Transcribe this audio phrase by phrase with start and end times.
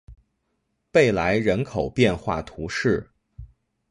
[0.91, 3.07] 贝莱人口变化图示